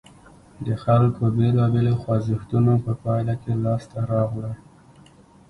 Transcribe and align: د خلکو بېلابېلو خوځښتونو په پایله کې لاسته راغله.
د 0.65 0.67
خلکو 0.83 1.23
بېلابېلو 1.37 1.93
خوځښتونو 2.01 2.73
په 2.85 2.91
پایله 3.03 3.35
کې 3.41 3.53
لاسته 3.65 3.99
راغله. 4.11 4.53